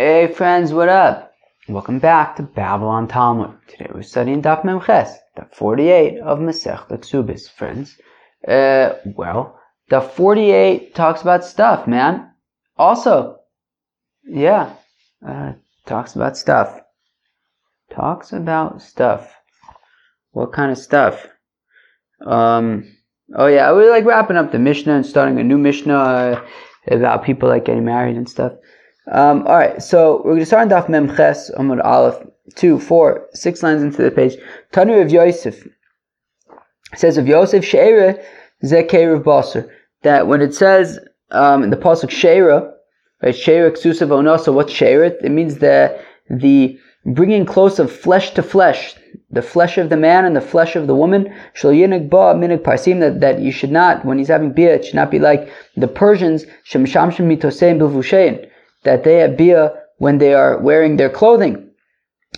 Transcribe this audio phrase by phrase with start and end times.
[0.00, 1.32] Hey friends, what up?
[1.68, 3.58] Welcome back to Babylon Talmud.
[3.66, 7.98] Today we're studying Daf Memches, Daf 48 of Masech Ksubis, friends.
[8.46, 9.58] Uh, well,
[9.90, 12.30] Daf 48 talks about stuff, man.
[12.76, 13.40] Also,
[14.22, 14.72] yeah,
[15.26, 15.54] uh,
[15.84, 16.80] talks about stuff.
[17.90, 19.34] Talks about stuff.
[20.30, 21.26] What kind of stuff?
[22.24, 22.84] Um,
[23.34, 26.46] oh yeah, we're like wrapping up the Mishnah and starting a new Mishnah
[26.86, 28.52] about people like getting married and stuff.
[29.10, 32.78] Um, all right, so we're going to start on Daf Mem Ches Amud Aleph, two,
[32.78, 34.36] four, six lines into the page.
[34.72, 35.66] Tanu of Yosef
[36.94, 38.22] says of Yosef Sheira
[38.64, 39.70] Zekeir of Basar
[40.02, 40.98] that when it says
[41.30, 42.70] um, in the pasuk Sheira,
[43.22, 45.12] right, Sheira Ksusav Onosa, what's Sheira?
[45.22, 45.98] It means the
[46.28, 48.94] the bringing close of flesh to flesh,
[49.30, 51.34] the flesh of the man and the flesh of the woman.
[51.54, 54.84] Shal yinig ba minig parsim that, that you should not when he's having bia, it
[54.84, 58.46] should not be like the Persians shemshamshim mitosein bilvushein
[58.88, 61.54] that they have bia when they are wearing their clothing.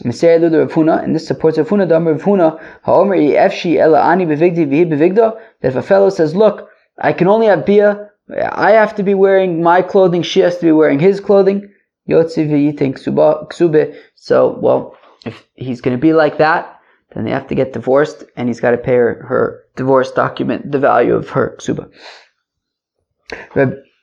[0.02, 5.68] And this supports Rav Huna, Damar Rav Ha'omer efshi ela ani bevigdi v'hi bevigdo, that
[5.68, 8.10] if a fellow says, look, I can only have bia,
[8.52, 11.70] I have to be wearing my clothing, she has to be wearing his clothing,
[12.08, 14.96] yotzi v'yitin ksube, so, well,
[15.26, 16.80] if he's going to be like that,
[17.14, 20.70] then they have to get divorced, and he's got to pay her, her divorce document,
[20.70, 21.90] the value of her ksuba.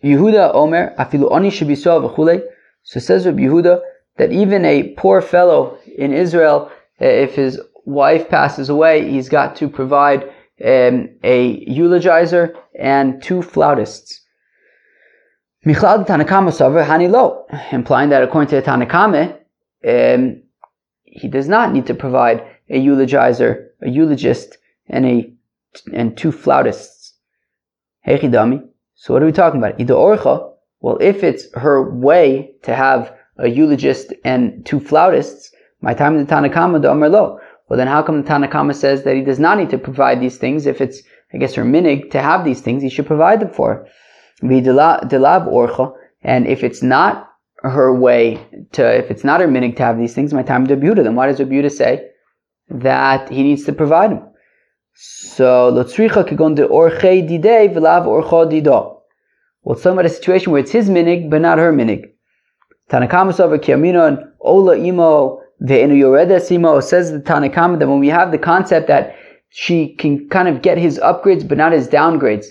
[0.04, 1.52] Yehuda Omer, afilu oni.
[2.84, 3.82] So says Rabbi Yehuda
[4.18, 9.56] that even a poor fellow in Israel, eh, if his wife passes away, he's got
[9.58, 10.24] to provide
[10.64, 14.22] um, a eulogizer and two flautists.
[15.66, 19.38] Michlad Tanakama Savar Hanilo, implying that according to Tanakame,
[19.88, 20.42] um,
[21.04, 25.34] he does not need to provide a eulogizer, a eulogist, and a
[25.94, 27.14] and two flautists.
[29.00, 29.80] So what are we talking about?
[29.80, 30.54] Ida orcha.
[30.80, 36.26] Well, if it's her way to have a eulogist and two flautists, my time in
[36.26, 37.40] the Tanakama the lo.
[37.70, 40.38] Well, then how come the Tanakama says that he does not need to provide these
[40.38, 40.66] things?
[40.66, 43.74] If it's, I guess, her minig to have these things, he should provide them for
[43.74, 43.88] her.
[44.44, 45.94] Delab.
[46.24, 48.40] And if it's not her way
[48.72, 51.16] to, if it's not her minig to have these things, my time to Rebuta, then
[51.16, 52.10] why does Rebuta say
[52.70, 54.24] that he needs to provide them?
[55.00, 59.02] So lotzricha kagon de orche didei v'lav orcha dido.
[59.62, 62.06] Well, talking about a situation where it's his minig but not her minig.
[62.90, 68.32] Tanakama over kiaminon ola imo ve'enu yoreda simo says the Tanakama that when we have
[68.32, 69.16] the concept that
[69.50, 72.48] she can kind of get his upgrades but not his downgrades.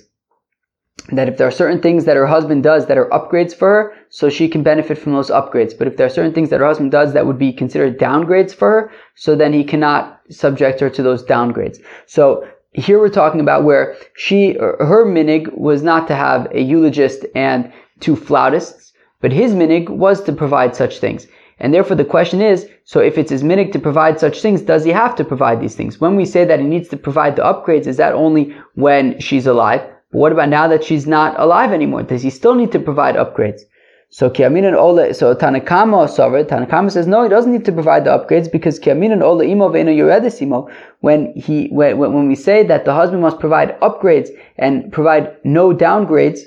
[1.11, 3.95] That if there are certain things that her husband does that are upgrades for her,
[4.09, 5.77] so she can benefit from those upgrades.
[5.77, 8.55] But if there are certain things that her husband does that would be considered downgrades
[8.55, 11.79] for her, so then he cannot subject her to those downgrades.
[12.07, 17.25] So here we're talking about where she, her minig was not to have a eulogist
[17.35, 21.27] and two flautists, but his minig was to provide such things.
[21.59, 24.85] And therefore the question is, so if it's his minig to provide such things, does
[24.85, 26.01] he have to provide these things?
[26.01, 29.47] When we say that he needs to provide the upgrades, is that only when she's
[29.47, 29.81] alive?
[30.13, 32.03] But what about now that she's not alive anymore?
[32.03, 33.63] Does he still need to provide upgrades?
[34.09, 38.05] So Kiamin and Ola, so Tanakama Sover, Tanakama says no, he doesn't need to provide
[38.05, 42.63] the upgrades because Kiamin and Ola Imo Veino Yuredisimo, when he, when, when we say
[42.63, 46.41] that the husband must provide upgrades and provide no downgrades,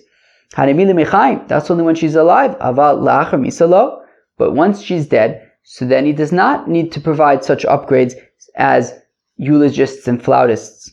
[0.56, 2.56] that's only when she's alive.
[2.60, 8.16] But once she's dead, so then he does not need to provide such upgrades
[8.56, 8.94] as
[9.36, 10.92] eulogists and flautists.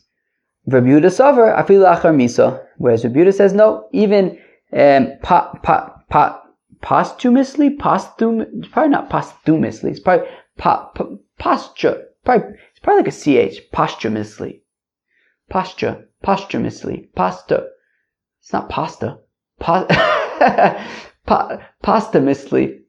[0.69, 4.37] Rebuta Sover, Afil Lachar Misa, whereas Rebuta says no, even
[4.73, 6.43] um, pa, pa, pa,
[6.81, 9.91] posthumously, posthum, probably not posthumously.
[9.91, 10.29] It's probably
[10.59, 12.09] po, po, posture.
[12.25, 13.71] Probably it's probably like a ch.
[13.73, 14.63] Posthumously,
[15.49, 17.69] posture, posthumously, pasta.
[18.41, 19.19] It's not pasta.
[19.59, 19.87] Po,
[21.27, 22.83] po, posthumously.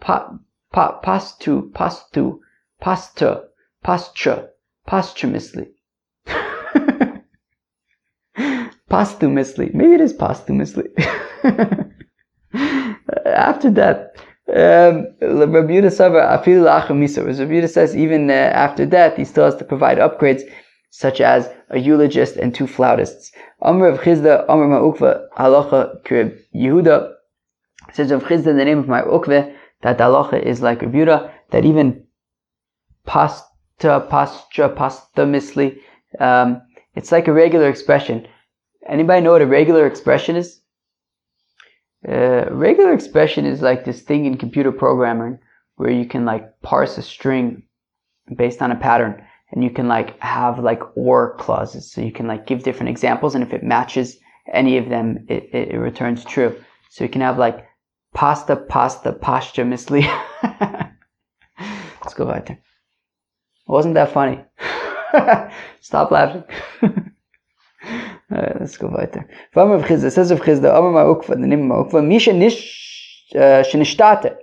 [0.00, 0.38] Po,
[0.72, 2.40] po, postu, postu,
[2.80, 3.48] posture,
[3.82, 4.50] posture,
[4.86, 5.68] posthumously.
[8.88, 9.70] posthumously.
[9.74, 10.88] Maybe it is posthumously.
[13.34, 14.16] after that,
[14.48, 15.92] um, Rabbi Yehuda
[17.68, 20.42] says even uh, after death, he still has to provide upgrades
[20.90, 23.30] such as a eulogist and two flautists.
[23.60, 27.12] Amr of Chizda, Amr Ma'ukva, halacha Krib Yehuda,
[27.92, 31.64] says of Chizda, the name of my Ukve, that halacha is like Rabbi Yehuda, that
[31.66, 32.06] even
[33.04, 33.46] pasta,
[33.82, 35.78] pastra, posthumously,
[36.20, 36.62] um,
[36.94, 38.26] it's like a regular expression.
[38.88, 40.60] Anybody know what a regular expression is?
[42.06, 45.38] Uh, regular expression is like this thing in computer programming
[45.76, 47.62] where you can like parse a string
[48.36, 51.90] based on a pattern and you can like have like or clauses.
[51.90, 54.18] So you can like give different examples and if it matches
[54.52, 56.62] any of them, it, it, it returns true.
[56.90, 57.66] So you can have like
[58.14, 60.02] pasta, pasta, posthumously.
[62.02, 62.60] Let's go back there.
[63.66, 64.42] Wasn't that funny?
[65.80, 66.44] Stop laughing.
[68.34, 69.28] uh, let's go weiter.
[69.54, 74.36] V'amar v'chizda, says of Chizda, Amar ma'ukva, the name of ma'ukva, Misha uh, shenishtate.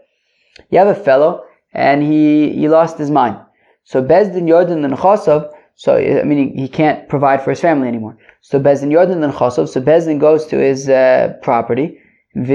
[0.69, 1.43] You have a fellow,
[1.73, 3.37] and he, he lost his mind.
[3.83, 7.87] So Bezdin Yordan and Chosov, so I mean he, he, can't provide for his family
[7.87, 8.17] anymore.
[8.41, 11.99] So Bezdin Yordan and Chosov, so Bezdin goes to his uh, property,
[12.33, 12.47] and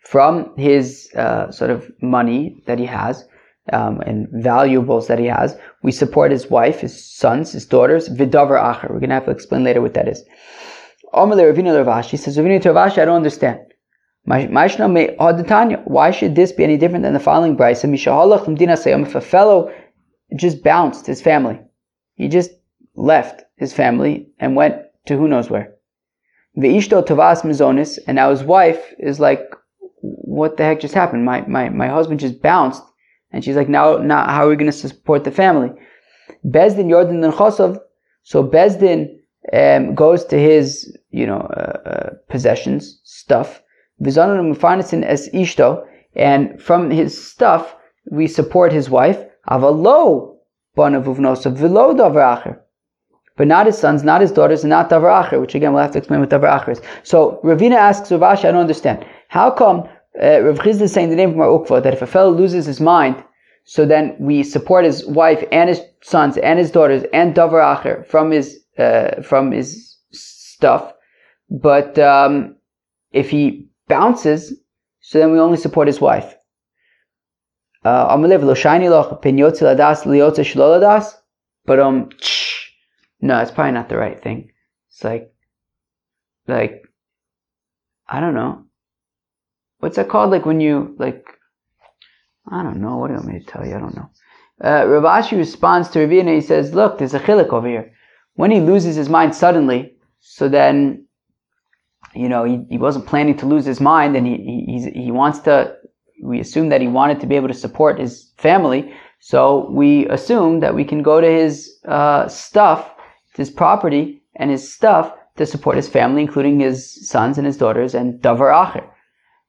[0.00, 3.24] from his uh, sort of money that he has
[3.72, 8.08] um, and valuables that he has, we support his wife, his sons, his daughters.
[8.08, 8.90] Vidavar acher.
[8.90, 10.24] We're gonna have to explain later what that is.
[11.14, 13.60] Amalei Ravina Ravashi says, Ravina Ravashi, I don't understand.
[14.26, 17.84] Why should this be any different than the following brisa?
[19.06, 19.72] If a fellow
[20.34, 21.60] just bounced his family,
[22.14, 22.50] he just
[22.96, 25.74] left his family and went to who knows where.
[26.58, 29.54] Ve'ishto tavas mizonis, and now his wife is like,
[30.00, 31.24] what the heck just happened?
[31.24, 32.82] My, my, my husband just bounced,
[33.36, 35.70] and she's like, now, now how are we going to support the family?
[36.46, 37.78] Bezdin and Chosov,
[38.22, 39.18] so Bezdin
[39.52, 43.62] um, goes to his, you know, uh, uh, possessions, stuff,
[44.02, 45.84] as ishto,
[46.14, 47.76] and from his stuff
[48.10, 49.22] we support his wife.
[49.50, 50.36] Avalo
[50.74, 52.58] banavuvnosav velo davar
[53.36, 55.92] but not his sons, not his daughters, and not davar acher, which again we'll have
[55.92, 56.80] to explain what davar acher is.
[57.02, 59.04] So Ravina asks Rav Ashi, I don't understand.
[59.28, 59.86] How come
[60.22, 62.64] uh, Rav Chizda is saying the name from our ukva that if a fellow loses
[62.64, 63.22] his mind,
[63.66, 68.06] so then we support his wife and his sons and his daughters and davar acher
[68.06, 70.92] from his uh, from his stuff,
[71.50, 72.56] but um,
[73.12, 74.54] if he bounces,
[75.00, 76.36] so then we only support his wife.
[77.84, 78.16] Uh,
[81.66, 82.08] but um,
[83.20, 84.50] no, it's probably not the right thing.
[84.90, 85.32] It's like,
[86.46, 86.82] like,
[88.08, 88.64] I don't know.
[89.78, 90.30] What's that called?
[90.30, 91.26] Like when you like,
[92.50, 92.96] I don't know.
[92.96, 93.74] What do you want me to tell you?
[93.74, 94.10] I don't know.
[94.64, 96.34] Uh, Rav Ashi responds to Ravina.
[96.34, 97.92] He says, "Look, there's a chilik over here.
[98.34, 101.06] When he loses his mind suddenly, so then
[102.16, 105.40] you know, he, he wasn't planning to lose his mind and he, he, he wants
[105.40, 105.76] to,
[106.22, 108.92] we assume that he wanted to be able to support his family.
[109.20, 112.90] So we assume that we can go to his uh, stuff,
[113.34, 117.94] his property and his stuff to support his family, including his sons and his daughters
[117.94, 118.86] and davar acher.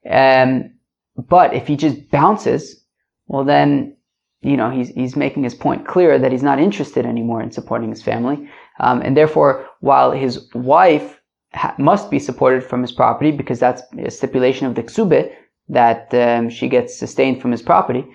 [0.09, 0.71] Um,
[1.15, 2.83] but if he just bounces,
[3.27, 3.95] well then,
[4.41, 7.89] you know, he's, he's making his point clear that he's not interested anymore in supporting
[7.89, 8.49] his family.
[8.79, 11.19] Um, and therefore, while his wife
[11.53, 15.33] ha- must be supported from his property because that's a stipulation of the ksube
[15.69, 18.05] that um, she gets sustained from his property.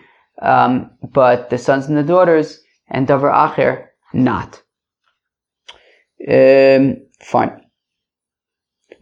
[0.41, 4.63] Um, but the sons and the daughters and davar acher not.
[6.29, 7.61] Um, fine.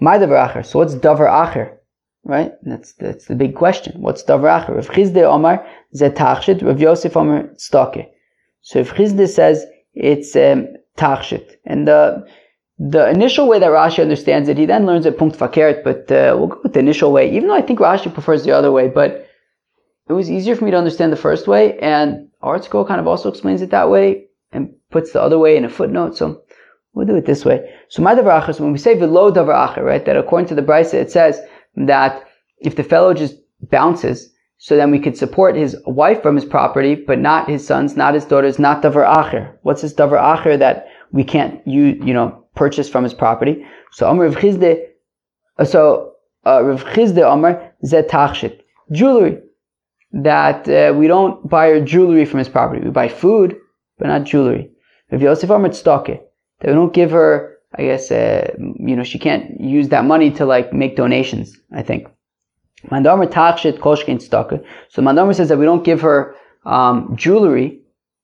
[0.00, 0.64] My davar acher.
[0.64, 1.76] So what's davar acher?
[2.24, 2.52] Right?
[2.62, 4.00] That's that's the big question.
[4.00, 4.78] What's davar acher?
[4.78, 8.08] If Chizde Omar zetachshit, Rav Yosef Omar stake.
[8.62, 9.64] So if Chizde says
[9.94, 12.26] it's um, tachshit, and the
[12.78, 16.34] the initial way that Rashi understands it, he then learns it punkt fakert, but uh,
[16.38, 18.88] we'll go with the initial way, even though I think Rashi prefers the other way,
[18.88, 19.26] but
[20.08, 23.28] it was easier for me to understand the first way, and ArtScroll kind of also
[23.28, 26.42] explains it that way, and puts the other way in a footnote, so
[26.94, 27.70] we'll do it this way.
[27.90, 31.10] So my davar when we say velo davar right, that according to the Brisa, it
[31.10, 31.38] says
[31.76, 32.24] that
[32.58, 33.36] if the fellow just
[33.70, 37.96] bounces, so then we could support his wife from his property, but not his sons,
[37.96, 39.54] not his daughters, not davar acher.
[39.62, 43.64] What's this davar acher that we can't use, you know, purchase from his property.
[43.92, 44.86] So Amr Rav Chizde,
[45.58, 46.12] uh, so
[46.46, 48.60] uh, Rav Chizde Amr Zet Tachshit.
[48.92, 49.38] Jewelry.
[50.12, 52.84] That uh, we don't buy our jewelry from his property.
[52.84, 53.56] We buy food,
[53.98, 54.70] but not jewelry.
[55.10, 56.20] Rav Yosef Amr Tztake.
[56.60, 60.30] That we don't give her, I guess, uh, you know, she can't use that money
[60.32, 62.08] to like make donations, I think.
[62.88, 64.20] Tachshit Koshkin.
[64.88, 66.34] So Mandamer says that we don't give her
[66.64, 67.80] um, jewelry,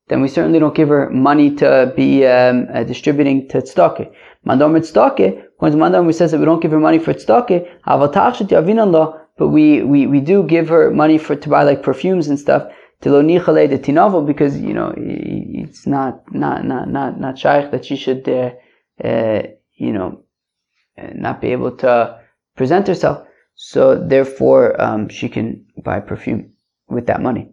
[0.09, 4.13] then we certainly don't give her money to be um, uh, distributing to tzedakah.
[4.47, 7.67] Mandom tzedakah, according Mandom, says that we don't give her money for tzedakah,
[9.39, 12.73] but we, we, we do give her money for to buy like perfumes and stuff
[13.03, 18.51] because you know it's not not not not not shaykh that she should uh,
[19.03, 19.43] uh,
[19.75, 20.25] you know
[21.15, 22.21] not be able to
[22.57, 23.27] present herself.
[23.55, 26.53] So therefore, um, she can buy perfume
[26.89, 27.53] with that money.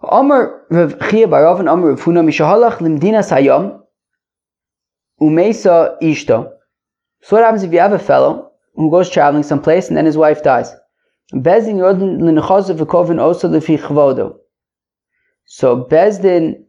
[0.00, 3.22] Amr Rav Chia Amr Rav Huna Mishahalach Limdina
[5.20, 6.50] Ishto.
[7.22, 10.16] So what happens if you have a fellow who goes traveling someplace and then his
[10.16, 10.74] wife dies?
[11.32, 14.36] Bezdin Yodin V'kovin Osa Lefi Chvodo.
[15.46, 16.64] So Bezdin,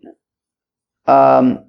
[1.07, 1.65] um,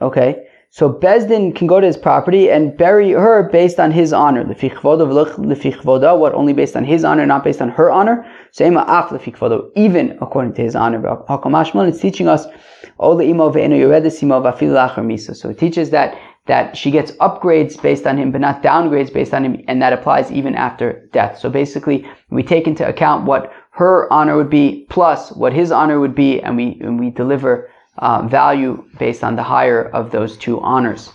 [0.00, 4.42] okay, So Bezdin can go to his property and bury her based on his honor.
[4.42, 8.26] What only based on his honor, not based on her honor.
[8.52, 8.64] So
[9.76, 11.86] even according to his honor.
[11.86, 12.46] It's teaching us
[12.98, 13.18] so
[15.50, 19.44] it teaches that that she gets upgrades based on him, but not downgrades based on
[19.44, 21.38] him, and that applies even after death.
[21.38, 26.00] So basically, we take into account what her honor would be plus what his honor
[26.00, 30.36] would be, and we and we deliver uh, value based on the higher of those
[30.36, 31.10] two honors.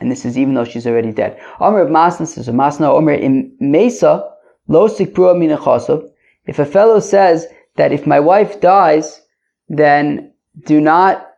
[0.00, 1.40] And this is even though she's already dead.
[1.60, 4.28] Omer of Masna says, Masna Omer in Mesa,
[4.66, 6.08] lo minachosov.
[6.46, 9.20] If a fellow says that if my wife dies,
[9.68, 10.32] then
[10.64, 11.28] do not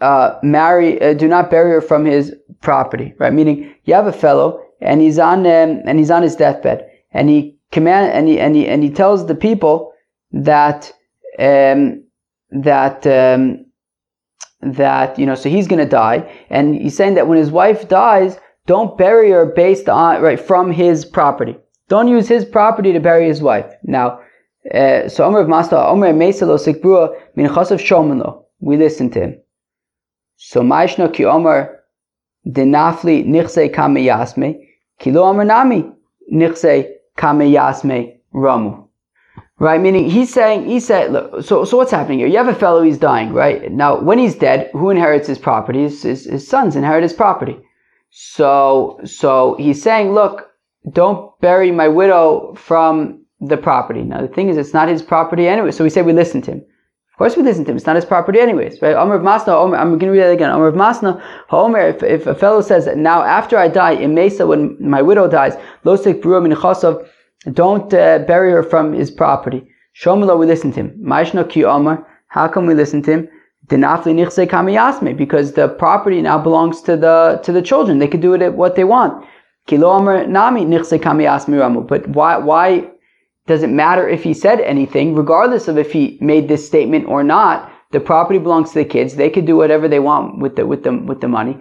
[0.00, 3.32] uh, marry, uh, do not bury her from his property, right?
[3.32, 7.28] Meaning, you have a fellow and he's on um, and he's on his deathbed, and
[7.28, 9.92] he command and he and he and he tells the people
[10.32, 10.92] that
[11.38, 12.04] um,
[12.62, 13.66] that um,
[14.62, 17.88] that you know, so he's going to die, and he's saying that when his wife
[17.88, 21.56] dies, don't bury her based on right from his property.
[21.88, 23.70] Don't use his property to bury his wife.
[23.82, 24.20] Now,
[24.72, 28.44] uh, so Omer of Master Omer Mesalo Sikbrua min Chasav Shomano.
[28.60, 29.40] We listen to him.
[30.36, 31.80] So Maishna ki Omer
[32.46, 34.66] denafli nichse kame yasme
[34.98, 35.84] kilo Omer nami
[36.32, 38.83] nichse kame yasme ramu.
[39.60, 42.26] Right, meaning he's saying, he said, look, so, so what's happening here?
[42.26, 43.70] You have a fellow, he's dying, right?
[43.70, 45.82] Now, when he's dead, who inherits his property?
[45.82, 47.56] His, his, his sons inherit his property.
[48.10, 50.50] So, so he's saying, look,
[50.90, 54.02] don't bury my widow from the property.
[54.02, 55.70] Now, the thing is, it's not his property anyway.
[55.70, 56.58] So we say we listen to him.
[56.58, 57.76] Of course, we listen to him.
[57.76, 58.96] It's not his property anyways, right?
[58.96, 60.50] Omer of Masna, Omer, I'm going to read that again.
[60.50, 64.48] Omer of Masna, Omer, if, if a fellow says, now after I die, in Mesa,
[64.48, 66.52] when my widow dies, Losik Buru Min
[67.52, 69.66] don't uh, bury her from his property.
[69.94, 70.98] Shomelo, we listen to him.
[71.02, 73.28] Maishno ki Omer, how come we listen to him?
[73.68, 77.98] Because the property now belongs to the to the children.
[77.98, 79.24] They can do it what they want.
[79.70, 81.86] nami nichse kamiyasme ramu.
[81.86, 82.90] But why why
[83.46, 87.22] does it matter if he said anything, regardless of if he made this statement or
[87.22, 87.70] not?
[87.92, 89.14] The property belongs to the kids.
[89.14, 91.56] They could do whatever they want with the with the with the money.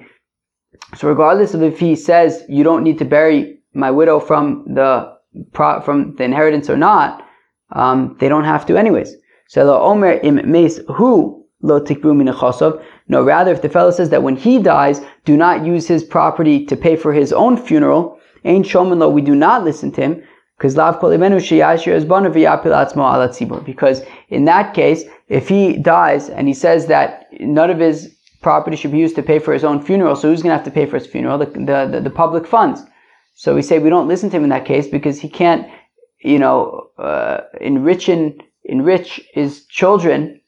[0.98, 5.13] So regardless of if he says you don't need to bury my widow from the
[5.54, 7.28] from the inheritance or not,
[7.72, 9.16] um, they don't have to anyways.
[9.48, 12.28] So lo omer im mes who lo tikbu min
[13.08, 16.66] No, rather, if the fellow says that when he dies, do not use his property
[16.66, 20.24] to pay for his own funeral, ain't shomen lo, we do not listen to him,
[20.58, 20.76] because
[23.66, 28.78] because in that case, if he dies and he says that none of his property
[28.78, 30.72] should be used to pay for his own funeral, so who's going to have to
[30.72, 31.38] pay for his funeral?
[31.38, 32.84] The, the, the, the public funds.
[33.34, 35.68] So we say we don't listen to him in that case because he can't,
[36.22, 38.10] you know, uh, enrich
[38.64, 40.42] enrich his children,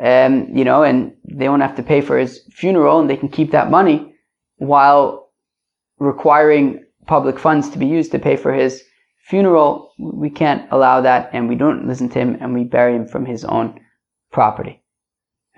[0.00, 3.28] um, you know, and they won't have to pay for his funeral, and they can
[3.28, 4.14] keep that money
[4.56, 5.30] while
[5.98, 8.82] requiring public funds to be used to pay for his
[9.28, 9.92] funeral.
[9.98, 13.24] We can't allow that, and we don't listen to him, and we bury him from
[13.24, 13.80] his own
[14.32, 14.82] property.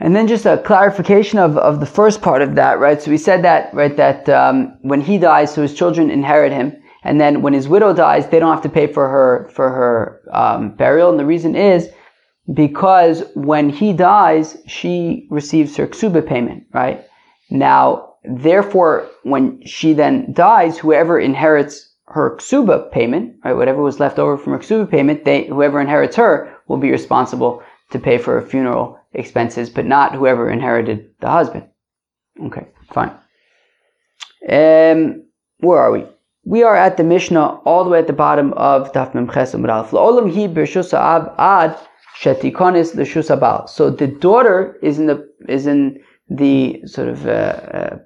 [0.00, 3.02] And then just a clarification of, of the first part of that, right?
[3.02, 6.76] So we said that, right, that um, when he dies, so his children inherit him,
[7.02, 10.20] and then when his widow dies, they don't have to pay for her for her
[10.32, 11.10] um, burial.
[11.10, 11.88] And the reason is
[12.52, 17.04] because when he dies, she receives her ksuba payment, right?
[17.50, 24.18] Now, therefore, when she then dies, whoever inherits her ksuba payment, right, whatever was left
[24.18, 28.40] over from her ksuba payment, they whoever inherits her will be responsible to pay for
[28.40, 31.68] her funeral expenses, but not whoever inherited the husband.
[32.46, 33.10] Okay, fine.
[34.48, 35.24] Um,
[35.60, 36.04] where are we?
[36.44, 39.44] We are at the Mishnah, all the way at the bottom of Daf Mem hi
[39.44, 41.78] b'shusa ab ad
[42.20, 43.66] shetikonis bal.
[43.66, 46.00] So the daughter is in the is in
[46.30, 47.96] the sort of uh, uh,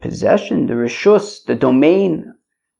[0.00, 2.34] possession, the rishus, the domain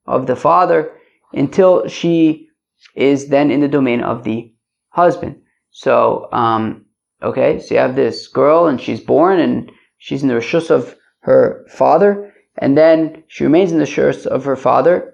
[0.05, 0.91] of the father,
[1.33, 2.49] until she
[2.95, 4.53] is then in the domain of the
[4.89, 5.41] husband.
[5.71, 6.85] So um,
[7.23, 10.95] Okay, so you have this girl and she's born and she's in the rishus of
[11.19, 15.13] her father, and then she remains in the rishus of her father,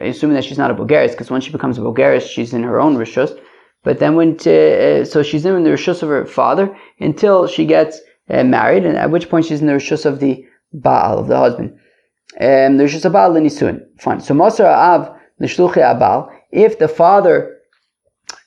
[0.00, 2.78] assuming that she's not a bogeris, because when she becomes a bogeris, she's in her
[2.78, 3.38] own rishus.
[3.82, 7.64] But then when to, uh, so she's in the rishus of her father until she
[7.64, 11.28] gets uh, married, and at which point she's in the rishus of the Baal, of
[11.28, 11.70] the husband.
[12.38, 13.80] Um, the rishus of Baal l'nisun.
[13.98, 14.20] Fine.
[14.20, 17.55] So Masar Av l'shluchi Abal, if the father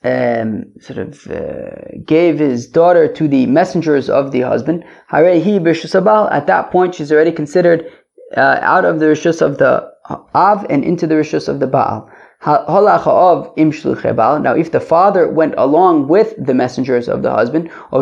[0.03, 1.71] um, sort of uh,
[2.05, 7.91] gave his daughter to the messengers of the husband, at that point she's already considered
[8.37, 9.89] uh, out of the rishus of the
[10.33, 12.09] Av and into the rishus of the Baal.
[12.45, 18.01] Now, if the father went along with the messengers of the husband, or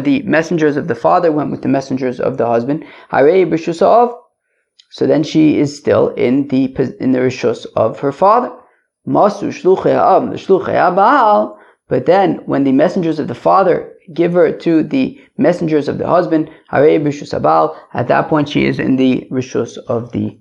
[0.00, 2.84] the messengers of the father went with the messengers of the husband,
[4.92, 6.64] so then she is still in the
[6.98, 8.50] in the rishus of her father.
[9.06, 9.40] But
[12.06, 16.50] then, when the messengers of the father give her to the messengers of the husband,
[16.70, 20.38] at that point she is in the rishus of the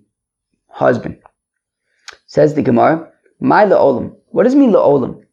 [0.68, 1.18] husband.
[2.28, 4.16] Says the Gemara, My la'olam.
[4.28, 4.72] What does mean?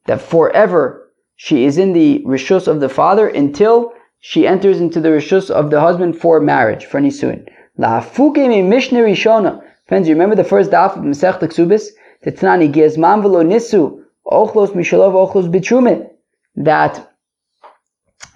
[0.07, 5.11] That forever she is in the rishus of the father until she enters into the
[5.11, 7.47] rishus of the husband for marriage, for nisuin.
[7.79, 9.63] La'afuke mi mishnah rishona.
[9.87, 11.89] Friends, you remember the first daf of Masech Ksubis?
[12.27, 16.11] The Tanani giezman velo nisu ochlos mishalov ochlos bitrume.
[16.57, 17.13] That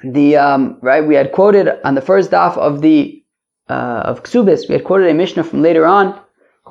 [0.05, 3.21] the um, right we had quoted on the first daf of the
[3.69, 6.15] uh, of Ksubis, we had quoted a mishnah from later on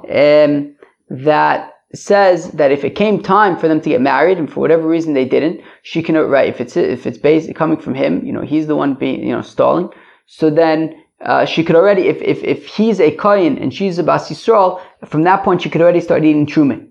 [0.10, 0.76] um,
[1.10, 4.88] that says that if it came time for them to get married and for whatever
[4.88, 8.32] reason they didn't, she can right if it's if it's based coming from him, you
[8.32, 9.90] know, he's the one being you know stalling.
[10.28, 10.96] So then
[11.26, 14.82] uh, she could already if if if he's a kohen and she's a bas Yisrael,
[15.06, 16.89] from that point she could already start eating truma.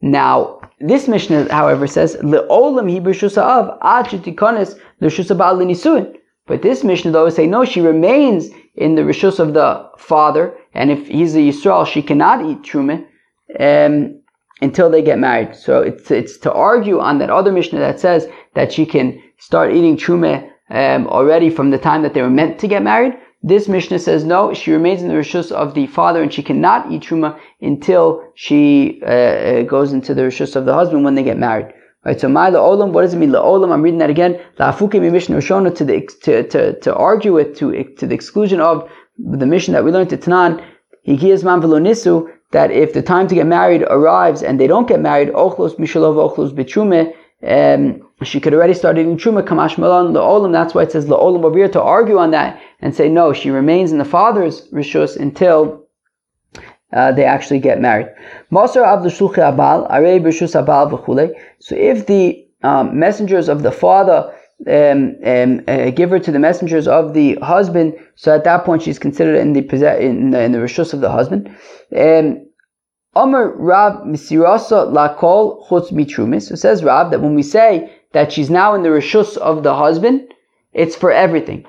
[0.00, 2.88] Now this Mishnah, however, says leolam
[4.06, 6.16] shetikones l'nisuin.
[6.46, 10.56] But this Mishnah though is saying no, she remains in the rishus of the father,
[10.74, 13.06] and if he's a Yisrael, she cannot eat truma.
[13.58, 14.20] Um,
[14.62, 15.54] until they get married.
[15.54, 19.72] So it's, it's to argue on that other Mishnah that says that she can start
[19.72, 23.14] eating truma um, already from the time that they were meant to get married.
[23.42, 26.92] This Mishnah says no, she remains in the rishus of the father and she cannot
[26.92, 31.22] eat truma until she uh, uh goes into the rishus of the husband when they
[31.22, 31.72] get married.
[32.04, 33.72] Right, so my olam, what does it mean olam?
[33.72, 34.40] I'm reading that again.
[34.58, 38.60] La'afuke mi Mishnah Rishona to the to, to, to argue it to to the exclusion
[38.60, 40.64] of the mission that we learned to Tanan.
[41.06, 45.00] Higiyas man nisu that if the time to get married arrives and they don't get
[45.00, 47.14] married, ochlos mishalov ochlos betrume,
[47.46, 50.52] um, she could already start eating truma kamash malan laolam.
[50.52, 53.50] That's why it says laolam over here to argue on that and say no, she
[53.50, 55.86] remains in the father's rishus until
[56.92, 58.08] uh, they actually get married.
[58.52, 58.84] So
[61.76, 64.34] if the um, messengers of the father
[64.66, 67.94] um, um, uh, give her to the messengers of the husband.
[68.16, 69.60] So at that point, she's considered in the
[70.00, 71.48] in the, in the rishus of the husband.
[73.56, 76.48] Rab Misirasa Lakol Chutz Mitrumis.
[76.48, 79.74] So says Rab that when we say that she's now in the rishus of the
[79.74, 80.34] husband,
[80.72, 81.64] it's for everything.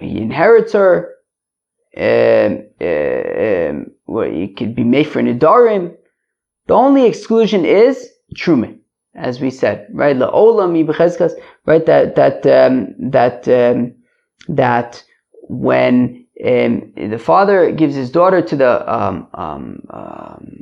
[0.00, 1.14] He inherits her.
[1.96, 5.96] Um, um, well, it could be made for Nidarim.
[6.66, 8.78] The only exclusion is Truma
[9.18, 10.16] as we said, right?
[10.16, 11.32] La'olam ibechezkas,
[11.66, 11.84] right?
[11.84, 13.94] That that um, that um,
[14.48, 15.02] that
[15.48, 19.82] when um, the father gives his daughter to the um, um,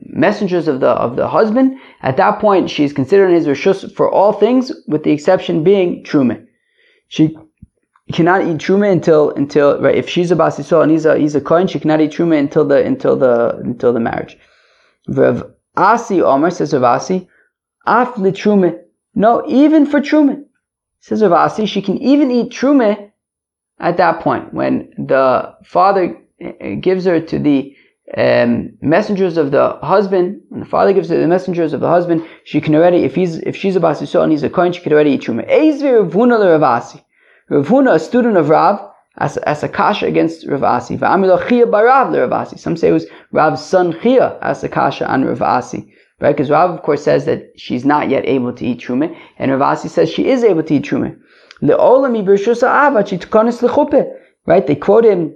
[0.06, 4.10] messengers of the of the husband, at that point she is considered his rishus for
[4.10, 6.44] all things, with the exception being Truma.
[7.08, 7.36] She
[8.12, 9.96] cannot eat truma until until right.
[9.96, 12.64] If she's a bas and he's a he's a kohen, she cannot eat truma until
[12.64, 14.36] the until the until the marriage.
[15.08, 17.28] Rav Asi Omer says Rav Asi
[17.86, 18.78] Af litrume.
[19.14, 20.44] No, even for trume.
[21.00, 23.10] Says Ravasi, she can even eat trume
[23.78, 27.74] at that point when the father eh, gives her to the
[28.16, 30.40] um, messengers of the husband.
[30.48, 33.36] When the father gives her the messengers of the husband, she can already, if he's
[33.38, 35.48] if she's a basisol and he's a coin, she can already eat trume.
[35.48, 37.04] Eizvi Ravuna
[37.50, 40.98] Ravuna, a student of Rav, as, as a kasha against Ravasi.
[40.98, 42.58] Va'amilo Chia Barav Ravasi.
[42.58, 45.90] Some say it was Rav's son Chia as a kasha on Ravasi.
[46.20, 46.32] Right?
[46.32, 49.88] Because Rav, of course, says that she's not yet able to eat truma, and Ravasi
[49.90, 51.16] says she is able to eat truma.
[54.46, 54.66] Right?
[54.66, 55.34] They quote him,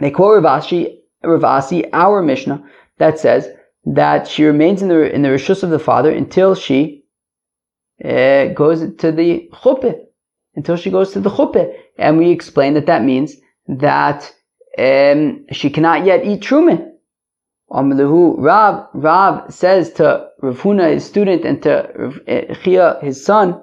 [0.00, 2.62] they quote Ravasi, Ravasi, our Mishnah,
[2.98, 3.48] that says
[3.86, 7.04] that she remains in the in the rishus of the father until she
[8.04, 9.94] uh, goes to the chuppah,
[10.56, 13.36] until she goes to the chuppah, and we explain that that means
[13.66, 14.32] that
[14.78, 16.90] um, she cannot yet eat truma.
[17.70, 23.60] Amalahu Rav, Rav says to Rav Huna, his student, and to eh, Chia, his son,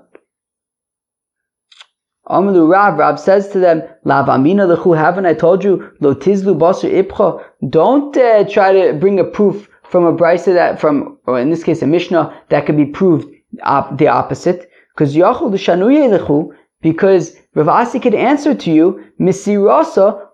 [2.32, 6.58] Amalu Rav, Rav says to them, Lav Amina lechu, haven't I told you, lo tizlu
[6.58, 11.40] basu ipcha, don't uh, try to bring a proof from a brisa that, from, or
[11.40, 13.28] in this case a Mishnah, that could be proved
[13.64, 16.52] op- the opposite, because Yachul shanuye lechu,
[16.82, 20.30] because Rav Asi could answer to you, knisasa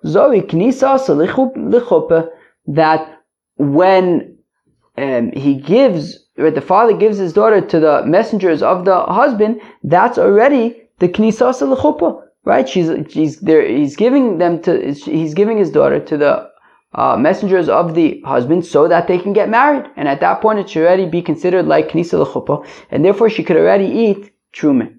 [2.68, 3.22] that
[3.58, 4.38] when
[4.98, 9.62] um, he gives, right, the father gives his daughter to the messengers of the husband,
[9.84, 12.68] that's already the knisas al right?
[12.68, 13.68] She's she's there.
[13.68, 14.92] He's giving them to.
[14.94, 16.50] He's giving his daughter to the
[16.94, 19.86] uh, messengers of the husband so that they can get married.
[19.98, 23.44] And at that point, it should already be considered like Knisa l'chuppah, and therefore she
[23.44, 24.97] could already eat truma.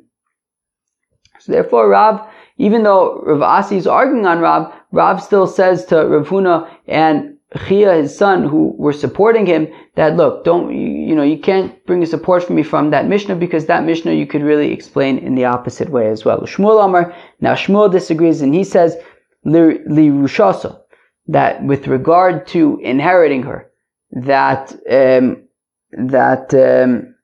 [1.48, 2.20] Therefore, Rav,
[2.58, 7.38] even though Rav Asi is arguing on Rav, Rav still says to Rav Huna and
[7.56, 12.02] Chia, his son, who were supporting him, that look, don't, you, know, you can't bring
[12.02, 15.34] a support for me from that Mishnah because that Mishnah you could really explain in
[15.34, 16.40] the opposite way as well.
[16.40, 18.98] Shmuel Amar, now Shmuel disagrees and he says,
[19.44, 20.10] li, li
[21.28, 23.70] that with regard to inheriting her,
[24.12, 25.44] that, um,
[25.92, 27.14] that, um,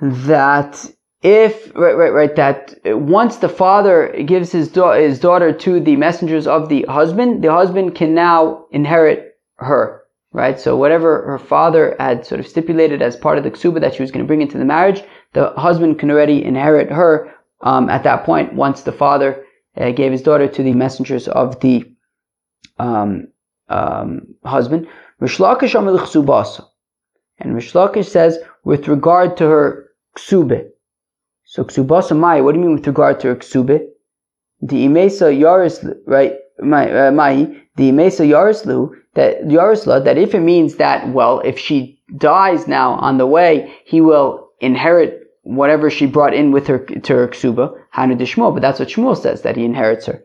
[0.00, 0.90] that
[1.22, 5.96] if right right right that once the father gives his da- his daughter to the
[5.96, 10.02] messengers of the husband the husband can now inherit her
[10.32, 10.60] right?
[10.60, 14.02] So whatever her father had sort of stipulated as part of the ksuba that she
[14.02, 15.02] was going to bring into the marriage
[15.32, 19.44] the husband can already inherit her um, at that point once the father
[19.76, 21.84] uh, gave his daughter to the messengers of the
[22.78, 23.28] um,
[23.68, 24.86] um, husband.
[25.20, 25.38] And Reish
[27.74, 30.68] Lakish says with regard to her ksube
[31.50, 33.80] so ksubasa what do you mean with regard to ksube?
[34.60, 36.34] The imesa yaris, right?
[36.60, 37.34] Uh, mai,
[37.76, 42.92] the imesa yarislu, that yarisla, that if it means that, well, if she dies now
[42.96, 47.74] on the way, he will inherit whatever she brought in with her to her ksuba,
[47.92, 50.22] hanu dishmo, but that's what Shmuel says, that he inherits her.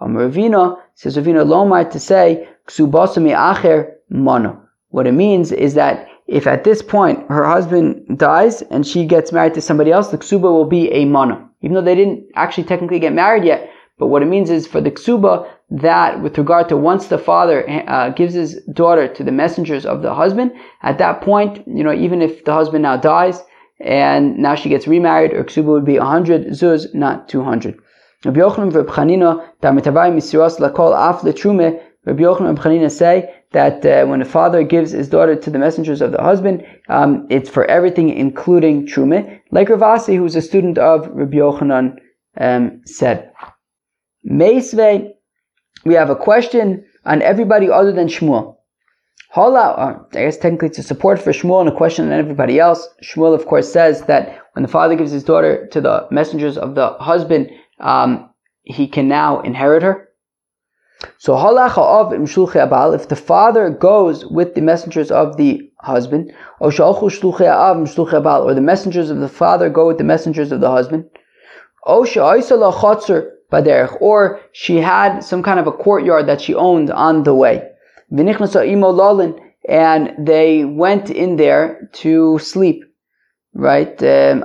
[0.00, 4.58] Um, Ravina says Ravina Lomar to say, ksubasa mi acher mono.
[4.88, 9.32] What it means is that if at this point her husband dies and she gets
[9.32, 11.48] married to somebody else, the ksuba will be a mana.
[11.62, 14.80] Even though they didn't actually technically get married yet, but what it means is for
[14.80, 19.32] the ksuba that with regard to once the father uh, gives his daughter to the
[19.32, 23.42] messengers of the husband, at that point, you know, even if the husband now dies
[23.80, 27.78] and now she gets remarried, her ksuba would be 100 zuz, not 200.
[28.24, 28.72] Rabbi Yochanan
[32.04, 36.12] Rabbi Chanina say that uh, when a father gives his daughter to the messengers of
[36.12, 39.40] the husband, um, it's for everything, including Trume.
[39.50, 41.98] Like Ravasi, who's a student of Rabbi Yochanan,
[42.38, 43.32] um, said.
[44.28, 45.10] Meisve,
[45.84, 48.56] we have a question on everybody other than Shmuel.
[49.30, 52.58] Hala, uh, I guess technically it's a support for Shmuel and a question on everybody
[52.58, 52.86] else.
[53.02, 56.74] Shmuel, of course, says that when the father gives his daughter to the messengers of
[56.74, 58.28] the husband, um,
[58.64, 60.08] he can now inherit her.
[61.18, 66.70] So halacha of abal, if the father goes with the messengers of the husband, or
[66.70, 71.04] or the messengers of the father go with the messengers of the husband,
[71.86, 72.06] or
[74.52, 77.68] she had some kind of a courtyard that she owned on the way,
[79.68, 82.84] and they went in there to sleep,
[83.54, 84.02] right?
[84.02, 84.42] Um,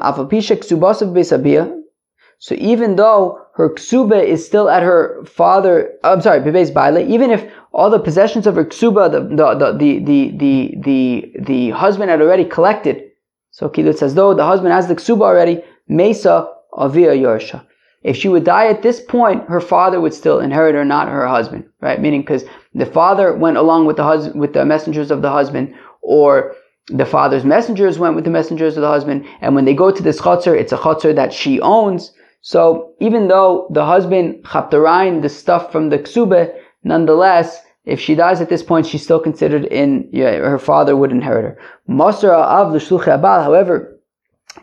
[2.40, 7.32] so even though her ksuba is still at her father, I'm sorry, Bebe's baile, even
[7.32, 12.12] if all the possessions of her ksuba, the, the, the, the, the, the, the, husband
[12.12, 13.04] had already collected,
[13.52, 16.48] so it's as though the husband has the ksuba already, mesa
[16.78, 17.66] avia yorsha.
[18.04, 21.28] If she would die at this point, her father would still inherit her, not her
[21.28, 22.00] husband, right?
[22.00, 22.46] Meaning because
[22.76, 26.56] the father went along with the husband, with the messengers of the husband, or
[26.90, 30.04] the father's messengers went with the messengers of the husband, and when they go to
[30.04, 32.14] this chutzner, it's a chutzner that she owns,
[32.48, 36.50] so even though the husband chaptarain the stuff from the ksube,
[36.82, 41.12] nonetheless, if she dies at this point, she's still considered in, yeah, her father would
[41.12, 41.58] inherit her.
[41.90, 44.00] Masar av abal, however,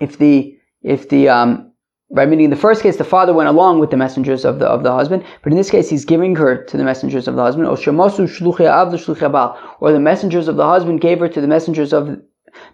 [0.00, 1.70] if the, if the, um,
[2.08, 4.66] right, meaning in the first case, the father went along with the messengers of the,
[4.66, 7.42] of the husband, but in this case, he's giving her to the messengers of the
[7.42, 12.16] husband, Or av or the messengers of the husband gave her to the messengers of,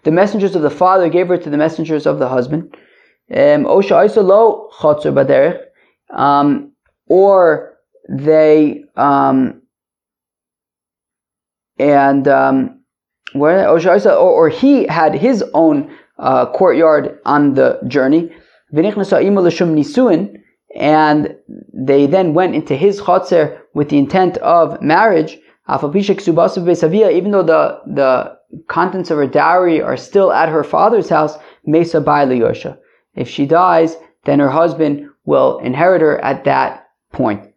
[0.03, 2.77] the messengers of the father gave her to the messengers of the husband.
[3.33, 3.65] Um,
[6.13, 6.71] um,
[7.07, 7.77] or
[8.09, 9.61] they um,
[11.79, 12.81] and um,
[13.33, 13.79] where or,
[14.13, 18.31] or he had his own uh, courtyard on the journey.
[20.73, 21.35] And
[21.73, 25.37] they then went into his chotzer with the intent of marriage.
[25.67, 31.99] Even though the, the contents of her dowry are still at her father's house, Mesa
[31.99, 32.77] Yosha.
[33.15, 37.47] If she dies, then her husband will inherit her at that point.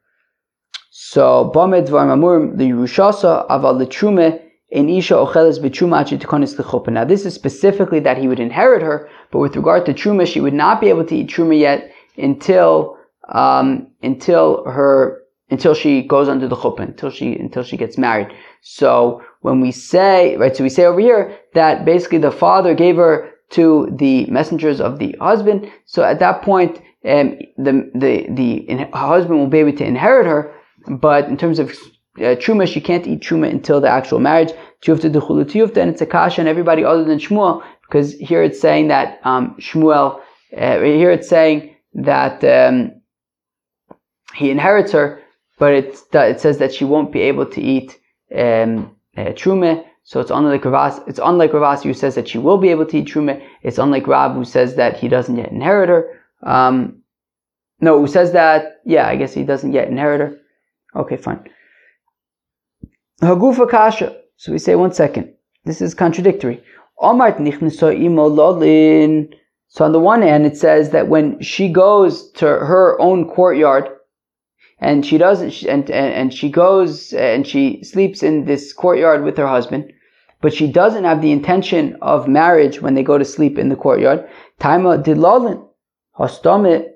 [0.91, 4.41] So, Bamed Varmamurim, the Yerushasa, Aval Litrume,
[4.71, 6.93] in Isha Ocheles B'Truma.
[6.93, 10.41] Now, this is specifically that he would inherit her, but with regard to Truma, she
[10.41, 12.97] would not be able to eat Truma yet until,
[13.29, 18.29] um, until her, until she goes under the chuppah, until she, until she gets married.
[18.63, 22.97] So, when we say, right, so we say over here that basically the father gave
[22.97, 25.71] her to the messengers of the husband.
[25.87, 30.55] So at that point, um, the, the, the husband will be able to inherit her,
[30.89, 31.71] but in terms of
[32.19, 34.53] uh, truma, she can't eat truma until the actual marriage.
[34.83, 38.61] Tiyufta dechulu tiyufta, and it's a kasha and everybody other than Shmuel, because here it's
[38.61, 40.21] saying that um, Shmuel,
[40.57, 43.01] uh, here it's saying that um,
[44.35, 45.21] he inherits her,
[45.59, 47.99] but it, it says that she won't be able to eat
[48.35, 49.85] um, uh, truma.
[50.05, 52.99] So it's unlike Ravas, it's unlike Ravas who says that she will be able to
[52.99, 53.43] eat truma.
[53.63, 56.21] It's unlike Rab who says that he doesn't yet inherit her.
[56.43, 57.03] Um,
[57.81, 60.39] no, who says that, yeah, I guess he doesn't yet inherit her.
[60.95, 61.49] Okay, fine.
[63.23, 64.17] Hagufa kasha.
[64.37, 65.33] So we say one second.
[65.65, 66.63] This is contradictory.
[67.01, 67.19] So on
[69.93, 73.89] the one hand, it says that when she goes to her own courtyard,
[74.79, 79.37] and she doesn't, and, and, and she goes and she sleeps in this courtyard with
[79.37, 79.93] her husband,
[80.41, 83.77] but she doesn't have the intention of marriage when they go to sleep in the
[83.77, 84.29] courtyard.
[84.61, 85.67] Taima dilalin,
[86.19, 86.89] hostame.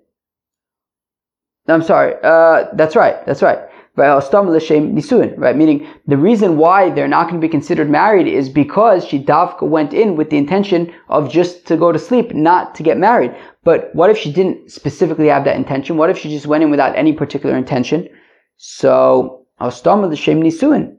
[1.68, 2.14] I'm sorry.
[2.22, 3.24] Uh, that's right.
[3.26, 5.56] That's right right?
[5.56, 9.62] Meaning the reason why they're not going to be considered married is because she davka
[9.62, 13.34] went in with the intention of just to go to sleep, not to get married.
[13.64, 15.96] But what if she didn't specifically have that intention?
[15.96, 18.08] What if she just went in without any particular intention?
[18.56, 20.94] So l'shem nisuin.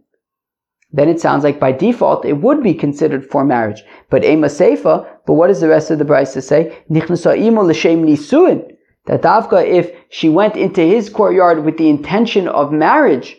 [0.91, 3.83] Then it sounds like by default it would be considered for marriage.
[4.09, 5.07] But ema seifa.
[5.25, 6.77] But what does the rest of the brisa say?
[6.89, 8.75] Nichnasa imo l'shem nisuin
[9.09, 13.35] that Davka, if she went into his courtyard with the intention of marriage,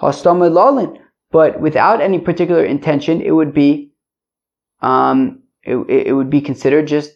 [0.00, 3.92] but without any particular intention, it would be,
[4.80, 5.76] um, it,
[6.08, 7.12] it would be considered just,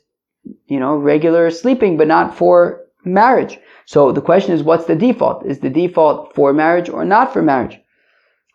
[0.67, 3.59] you know, regular sleeping, but not for marriage.
[3.87, 5.47] So the question is, what's the default?
[5.47, 7.81] Is the default for marriage or not for marriage?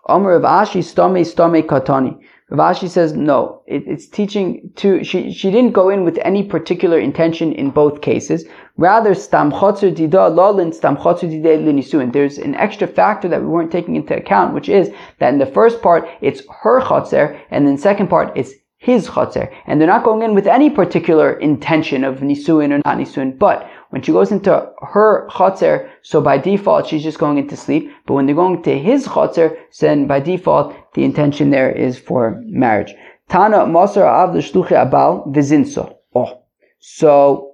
[0.09, 2.19] Omer of stome stome katani.
[2.49, 3.63] Rav Ashi says no.
[3.65, 8.01] It, it's teaching to she she didn't go in with any particular intention in both
[8.01, 8.45] cases.
[8.77, 12.11] Rather, stam chotzer dida lolin stam chotzer dida linisuin.
[12.11, 15.45] There's an extra factor that we weren't taking into account, which is that in the
[15.45, 20.03] first part it's her chotzer, and then second part it's his chotzer, and they're not
[20.03, 24.31] going in with any particular intention of nisuin or not nisuin, but when she goes
[24.31, 27.91] into her chotzer, so by default she's just going into sleep.
[28.07, 32.41] But when they're going to his chotzer, then by default the intention there is for
[32.45, 32.93] marriage.
[33.29, 35.95] Tana Masar Av Abal Vizinso.
[36.15, 36.41] Oh,
[36.79, 37.52] so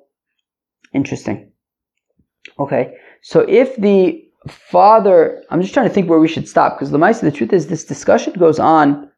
[0.93, 1.52] interesting.
[2.58, 6.91] Okay, so if the father, I'm just trying to think where we should stop because
[6.91, 9.12] the the truth is this discussion goes on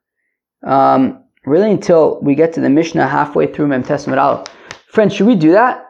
[0.66, 4.48] um, really until we get to the Mishnah halfway through Mem Tes Amud Aleph.
[4.88, 5.86] Friends, should we do that?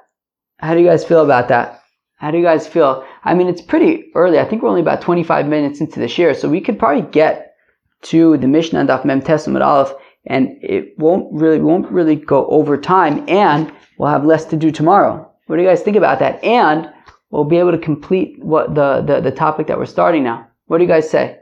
[0.60, 1.82] How do you guys feel about that?
[2.18, 3.06] How do you guys feel?
[3.24, 4.40] I mean, it's pretty early.
[4.40, 7.56] I think we're only about 25 minutes into the year, so we could probably get
[8.04, 9.94] to the Mishnah and Daf Mem Tes Amud Aleph,
[10.28, 14.72] and it won't really won't really go over time, and we'll have less to do
[14.72, 15.31] tomorrow.
[15.52, 16.42] What do you guys think about that?
[16.46, 16.90] And
[17.30, 20.48] we'll be able to complete what the, the, the topic that we're starting now.
[20.68, 21.40] What do you guys say?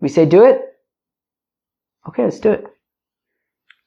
[0.00, 0.60] We say do it?
[2.08, 2.64] Okay, let's do it.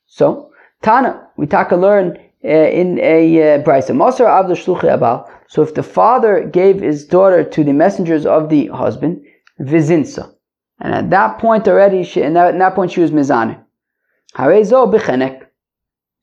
[0.05, 0.51] So,
[0.83, 5.29] Tana, we talk to learn uh, in a uh, brisa.
[5.47, 9.25] So if the father gave his daughter to the messengers of the husband,
[9.61, 10.35] vizinsa,
[10.81, 13.63] and at that point already, she, and at that point she was mizane.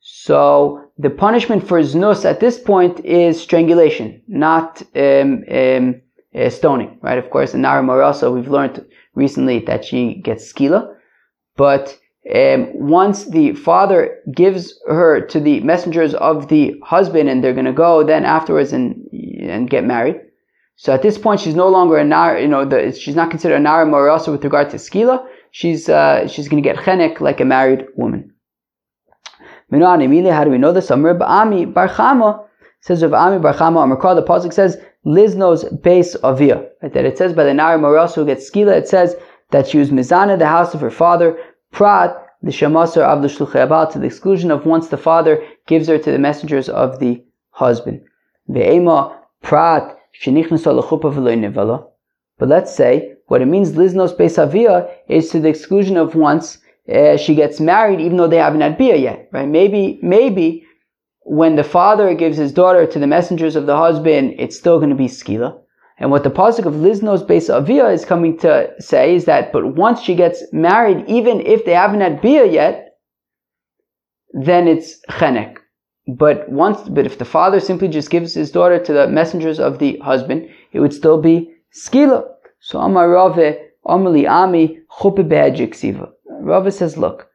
[0.05, 6.01] So the punishment for znus at this point is strangulation, not um, um,
[6.35, 7.17] uh, stoning, right?
[7.17, 7.81] Of course, in Nara
[8.29, 8.85] we've learned
[9.15, 10.93] recently that she gets skila,
[11.55, 11.97] but
[12.35, 17.65] um, once the father gives her to the messengers of the husband and they're going
[17.65, 19.07] to go then afterwards and
[19.39, 20.19] and get married.
[20.75, 23.55] So at this point, she's no longer a nar, you know, the, she's not considered
[23.55, 25.25] a nara also with regard to skila.
[25.51, 28.32] She's uh, she's going to get chenek like a married woman.
[29.81, 30.91] How do we know this?
[30.91, 32.45] Amr Ami Barchama
[32.81, 36.65] says of Ami Barchama Amr The pasuk says Lizno's base avia.
[36.81, 36.93] Right?
[36.93, 38.77] That it says by the nara also who gets skila.
[38.77, 39.15] It says
[39.51, 41.37] that she was mizana the house of her father
[41.71, 45.97] prat the shamasar of the shluchei to the exclusion of once the father gives her
[45.97, 48.01] to the messengers of the husband.
[48.49, 49.97] Ve'ema prat
[52.39, 56.59] but let's say what it means liznos besavia is to the exclusion of once
[56.91, 59.47] uh, she gets married, even though they haven't had bia yet, right?
[59.47, 60.65] Maybe, maybe
[61.21, 64.89] when the father gives his daughter to the messengers of the husband, it's still going
[64.89, 65.59] to be skila.
[65.97, 69.75] And what the pasuk of Liznos Beis Avia is coming to say is that, but
[69.75, 72.97] once she gets married, even if they haven't had bia yet,
[74.33, 75.57] then it's chenek.
[76.07, 79.79] But once, but if the father simply just gives his daughter to the messengers of
[79.79, 82.25] the husband, it would still be skila.
[82.59, 86.09] So Amar Rave, Amali Ami, Chuppe.
[86.43, 87.29] Rave says, look,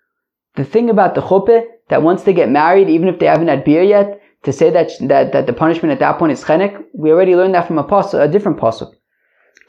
[0.57, 3.65] the thing about the chuppe, that once they get married, even if they haven't had
[3.65, 7.11] bia yet, to say that, that, that the punishment at that point is chenek, we
[7.11, 8.93] already learned that from a, pasuk, a different pasuk.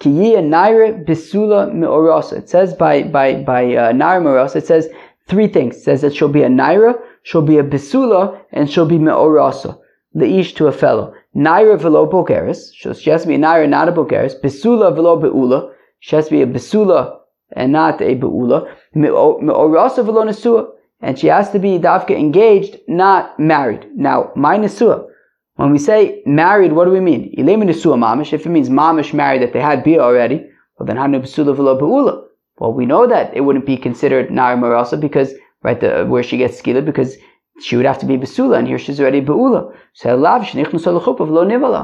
[0.01, 2.37] naira bisula me'orosa.
[2.37, 4.57] It says by by by uh, naira me'orosa.
[4.57, 4.89] It says
[5.27, 5.77] three things.
[5.77, 9.79] It says that she'll be a naira, she'll be a bisula, and she'll be me'orosa.
[10.13, 11.13] Leish to a fellow.
[11.35, 12.73] Naira velo bogeris.
[12.73, 14.39] She has to be a naira, not a bogeris.
[14.41, 15.73] Bisula velo beula.
[15.99, 17.19] She has to be a bisula
[17.51, 18.67] and not a beula.
[18.95, 20.71] Nesua.
[21.01, 23.87] And she has to be dafka engaged, not married.
[23.95, 25.05] Now, my nesua.
[25.55, 27.33] When we say married, what do we mean?
[27.37, 28.33] mamish.
[28.33, 30.45] If it means mamish married that they had bia already,
[30.77, 32.23] well then hanu b'sula v'lo be'ula.
[32.57, 36.37] Well, we know that it wouldn't be considered nar marasa because right the, where she
[36.37, 37.15] gets skila because
[37.61, 39.73] she would have to be besula and here she's already beula.
[39.93, 40.17] So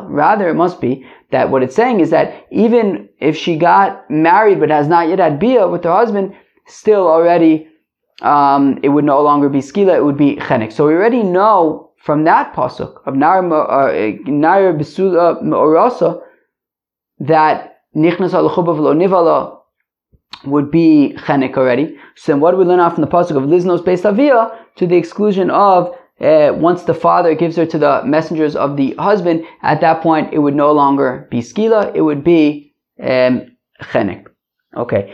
[0.07, 4.59] Rather, it must be that what it's saying is that even if she got married
[4.59, 6.33] but has not yet had bia with her husband,
[6.67, 7.67] still already
[8.21, 10.71] um, it would no longer be skila, it would be chenek.
[10.71, 16.21] So we already know from that pasuk of Nair uh, Besula Me'orasa
[17.19, 19.57] that Nichnas al Lo Nivala
[20.45, 21.97] would be chenek already.
[22.15, 24.87] So then what do we learn out from the pasuk of Liznos Beis Avia to
[24.87, 29.43] the exclusion of uh, once the father gives her to the messengers of the husband,
[29.63, 34.25] at that point it would no longer be skila, it would be um, chenek.
[34.77, 35.13] Okay.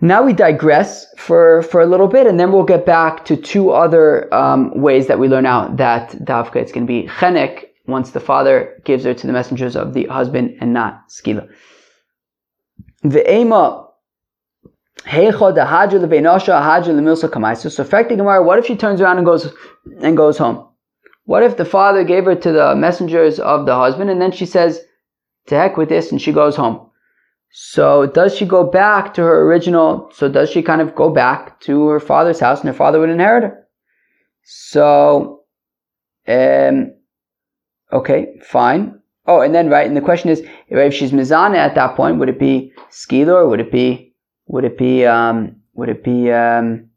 [0.00, 3.70] Now we digress for, for a little bit, and then we'll get back to two
[3.70, 8.10] other um, ways that we learn out that davka it's going to be chenek once
[8.10, 11.48] the father gives her to the messengers of the husband and not skila.
[16.94, 17.70] Lemilsa kamaisu.
[17.70, 19.52] So, affecting Gemara, what if she turns around and goes
[20.00, 20.66] and goes home?
[21.24, 24.46] What if the father gave her to the messengers of the husband, and then she
[24.46, 24.82] says,
[25.46, 26.90] "To heck with this," and she goes home?
[27.56, 30.10] So does she go back to her original?
[30.12, 33.10] So does she kind of go back to her father's house and her father would
[33.10, 33.68] inherit her?
[34.42, 35.44] So,
[36.26, 36.96] um,
[37.92, 39.00] okay, fine.
[39.26, 42.28] Oh, and then right, and the question is, if she's mizana at that point, would
[42.28, 44.12] it be skila or would it be,
[44.48, 46.90] would it be, um, would it be, um,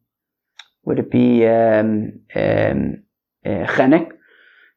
[0.85, 3.03] would it be um, um,
[3.45, 4.09] uh, chenek?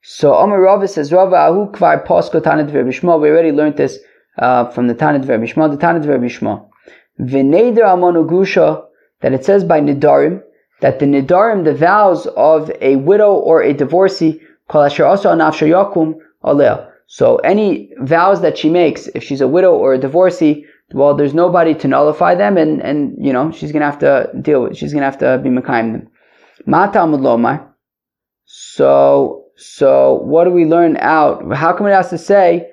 [0.03, 3.99] So Omer Rava says, Rava ahu kvar posko tanit We already learned this
[4.39, 6.67] uh, from the Tanit Verbishma, the Tanit Verbishma.
[7.21, 8.85] V'neder amonu grusha,
[9.21, 10.43] that it says by Nidarim,
[10.81, 14.41] that the Nidarim, the vows of a widow or a divorcee,
[16.45, 16.87] aleh.
[17.07, 21.35] So any vows that she makes, if she's a widow or a divorcee, well, there's
[21.35, 24.77] nobody to nullify them, and, and you know she's gonna have to deal with.
[24.77, 26.09] She's gonna have to be mekayim them.
[26.67, 27.69] Mata lomar.
[28.45, 31.53] So so what do we learn out?
[31.55, 32.71] How come it has to say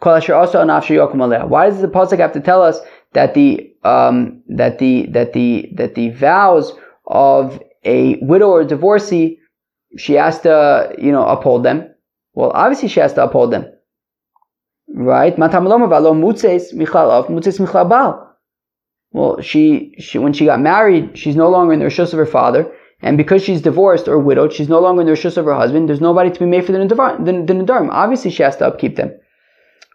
[0.00, 2.78] why does the pasuk have to tell us
[3.14, 6.72] that the um, that the that the that the vows
[7.06, 9.38] of a widow or divorcee
[9.96, 11.92] she has to you know uphold them?
[12.34, 13.66] Well, obviously she has to uphold them,
[14.88, 15.36] right?
[19.10, 22.26] Well, she, she when she got married, she's no longer in the rishus of her
[22.26, 25.54] father, and because she's divorced or widowed, she's no longer in the rishus of her
[25.54, 25.88] husband.
[25.88, 27.88] There's nobody to be made for the nidarim.
[27.90, 29.12] Obviously, she has to upkeep them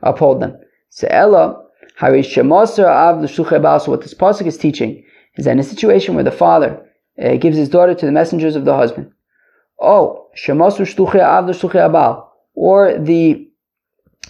[0.04, 0.58] uphold them.
[0.90, 1.60] So Ella,
[2.00, 5.04] so what this pasuk is teaching
[5.36, 6.86] is that in a situation where the father
[7.24, 9.12] uh, gives his daughter to the messengers of the husband,
[9.80, 13.48] oh, Shamasu Stukhea Avdusuchi Abal, or the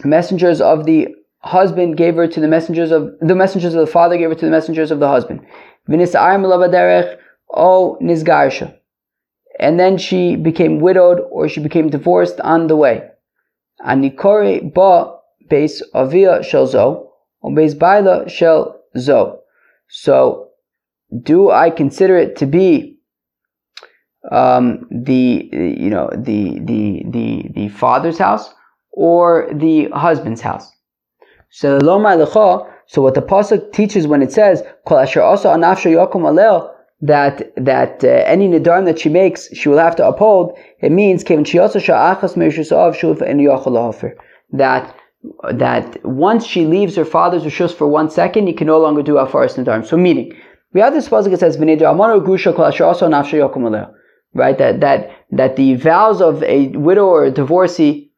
[0.03, 1.09] messengers of the
[1.39, 4.45] husband gave her to the messengers of the messengers of the father gave her to
[4.45, 5.41] the messengers of the husband.
[7.55, 8.73] Oh, nizgarsha.
[9.59, 13.09] And then she became widowed or she became divorced on the way.
[13.85, 15.17] Anikore ba
[15.55, 16.85] base avia shel zo,
[17.41, 18.59] or base baila shel
[18.97, 19.19] zo.
[19.87, 20.49] So,
[21.29, 22.67] do I consider it to be
[24.31, 24.65] um,
[25.09, 25.49] the
[25.83, 28.45] you know the the the the father's house
[28.91, 30.67] or the husband's house?
[31.49, 31.79] So
[32.87, 37.35] so what the pasuk teaches when it says kol asher also anafsha yakum alel that
[37.57, 40.57] that uh, any nidarim that she makes she will have to uphold.
[40.79, 41.23] It means
[44.63, 44.95] that
[45.51, 49.13] that once she leaves her father's rishus for one second, you can no longer do
[49.13, 49.85] afaris nadarim.
[49.85, 50.35] So meaning,
[50.73, 53.93] we have this pasuk that says v'neder amano grusha kol also nafshe yokum
[54.35, 58.11] Right, that that that the vows of a widow or a divorcee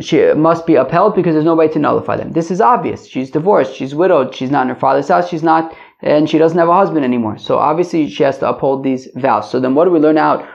[0.00, 2.32] she must be upheld because there's no way to nullify them.
[2.32, 3.06] This is obvious.
[3.06, 3.74] She's divorced.
[3.74, 4.34] She's widowed.
[4.34, 5.28] She's not in her father's house.
[5.28, 7.36] She's not, and she doesn't have a husband anymore.
[7.38, 9.50] So obviously she has to uphold these vows.
[9.50, 10.48] So then, what do we learn out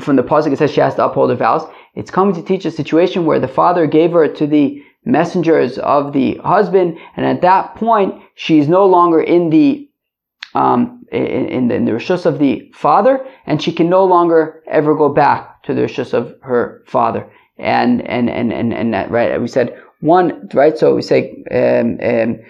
[0.00, 0.52] from the pasuk?
[0.52, 1.62] It says she has to uphold her vows.
[1.94, 6.12] It's coming to teach a situation where the father gave her to the messengers of
[6.12, 9.88] the husband, and at that point, she is no longer in the
[10.54, 14.62] um, in, in, the, in the rishus of the father, and she can no longer
[14.68, 17.28] ever go back to the rishus of her father.
[17.58, 20.76] And and and and and that right, we said One, right?
[20.76, 22.40] So we say, um, um,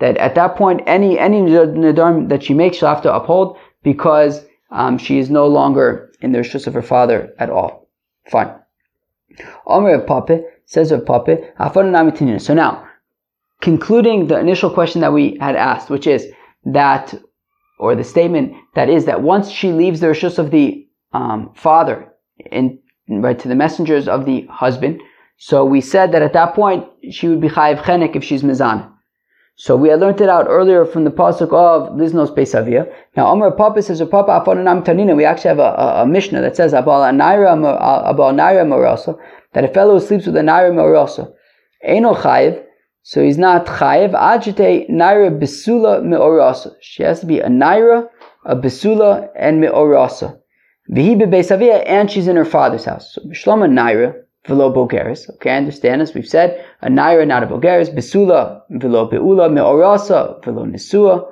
[0.00, 4.44] that at that point, any any nedarim that she makes, she'll have to uphold because
[4.70, 7.88] um, she is no longer in the rishus of her father at all.
[8.30, 8.54] Fine.
[9.66, 11.38] Omer of Pape says of Pape,
[12.40, 12.88] So now,
[13.60, 16.26] concluding the initial question that we had asked, which is
[16.64, 17.14] that,
[17.78, 22.12] or the statement that is that once she leaves the rishus of the um, father
[22.50, 22.78] in
[23.08, 25.00] right to the messengers of the husband,
[25.38, 28.90] so we said that at that point she would be chayiv chenek if she's mizan.
[29.62, 32.86] So we had learned it out earlier from the pasuk of Liznos Beis Avia.
[33.14, 36.56] Now Omer Papa says, Papa Afonanam Tanina, we actually have a, a, a Mishnah that
[36.56, 39.18] says, Abal Naira uh, Abal Naira Morasa,
[39.52, 41.30] that a fellow who sleeps with a Naira Morasa,
[41.84, 42.64] Eno Chayiv,
[43.02, 46.72] so he's not Chayiv, Ajite Naira Besula Meorasa.
[46.80, 48.08] She has to be a Naira,
[48.46, 50.38] a Besula, and Meorasa.
[50.90, 53.12] Vihi Besavia, and she's in her father's house.
[53.12, 55.28] So Shlomo Naira, velo Bogeris.
[55.34, 60.42] Okay, I understand as we've said, a naira not a Bogeris, besula velo beula, meorasa
[60.44, 61.26] velo nisua.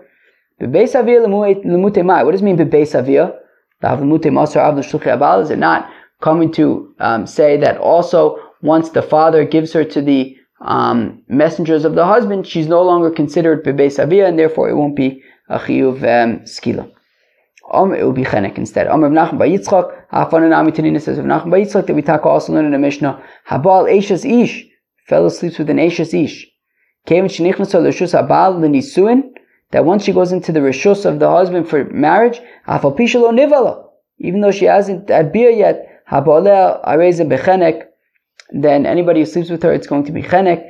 [0.61, 2.25] Bebeis avia lemute mai.
[2.25, 3.35] What does it mean bebeis avia?
[3.81, 5.91] Is it not
[6.21, 11.85] coming to um, say that also once the father gives her to the um, messengers
[11.85, 15.61] of the husband, she's no longer considered bebeis avia, and therefore it won't be a
[15.61, 16.91] chiyuv um, skila.
[17.71, 18.87] Um, it will be chenek instead.
[18.87, 22.25] Um, Rav Nachman Bar Yitzchak, Hafan and says Rav Nachman Bar Yitzchak that we talk
[22.25, 23.23] also learn in the Mishnah.
[23.49, 24.65] Habal Eishes Ish,
[25.07, 26.47] fellow sleeps with an Eishes Ish.
[27.07, 29.23] Kevin Shenichnas L'Rishus Habal L'Nisuin,
[29.71, 33.85] that once she goes into the Rishus of the husband for marriage, Hafal Pishalo Nivala,
[34.19, 37.85] even though she hasn't had bia yet, Habalea Areza Bechenek,
[38.51, 40.65] then anybody who sleeps with her, it's going to be Chenek.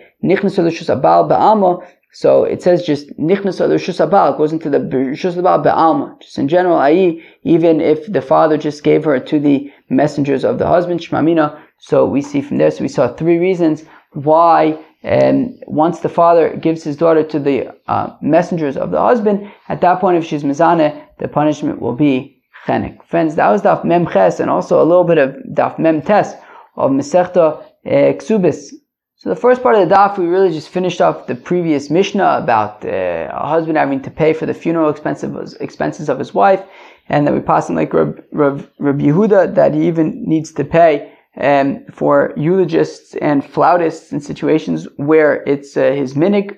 [2.12, 6.20] So it says just nichnas rishus goes into the rishus abal be'alma.
[6.20, 10.58] Just in general, i.e., even if the father just gave her to the messengers of
[10.58, 11.60] the husband, shmamina.
[11.78, 14.78] So we see from this, we saw three reasons why.
[15.04, 19.48] And um, once the father gives his daughter to the uh, messengers of the husband,
[19.68, 23.04] at that point, if she's mizane, the punishment will be chenek.
[23.04, 26.34] Friends, that was daf mem ches, and also a little bit of daf mem tes
[26.76, 28.72] of mesechta uh, ksubis
[29.18, 32.38] so the first part of the daf, we really just finished off the previous Mishnah
[32.40, 36.62] about uh, a husband having to pay for the funeral expenses, expenses of his wife,
[37.08, 41.12] and that we pass him like Rab, Rab Yehuda that he even needs to pay
[41.40, 46.56] um, for eulogists and flautists in situations where it's uh, his minig.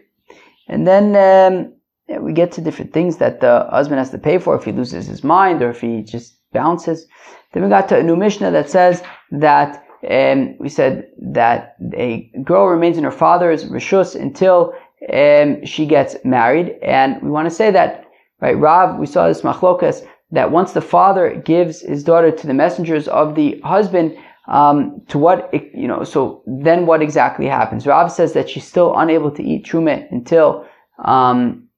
[0.68, 4.54] And then um, we get to different things that the husband has to pay for
[4.54, 7.06] if he loses his mind or if he just bounces.
[7.52, 12.30] Then we got to a new Mishnah that says that um, we said that a
[12.44, 14.72] girl remains in her father's rishus until
[15.12, 18.06] um, she gets married, and we want to say that
[18.40, 18.56] right.
[18.58, 23.08] Rav, we saw this machlokas that once the father gives his daughter to the messengers
[23.08, 24.16] of the husband,
[24.48, 27.86] um, to what you know, so then what exactly happens?
[27.86, 30.66] Rav says that she's still unable to eat truma until
[31.04, 31.68] um,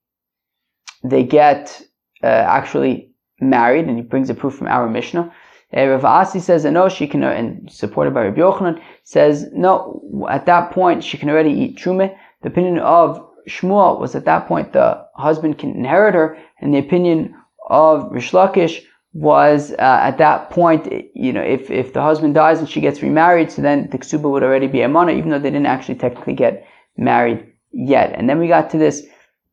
[1.03, 1.83] they get
[2.23, 3.11] uh, actually
[3.41, 5.33] married, and he brings a proof from our Mishnah.
[5.77, 10.47] Uh, Rav Asi says no, she can, and supported by Rabbi Yochanan, says no, at
[10.47, 12.15] that point she can already eat truma.
[12.43, 16.79] The opinion of Shmuel was at that point the husband can inherit her, and the
[16.79, 17.35] opinion
[17.69, 22.59] of Reish Lakish was uh, at that point, you know, if, if the husband dies
[22.59, 25.39] and she gets remarried, so then the ksuba would already be a mana, even though
[25.39, 26.67] they didn't actually technically get
[26.97, 28.13] married yet.
[28.15, 29.03] And then we got to this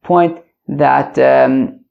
[0.04, 1.84] point that, um,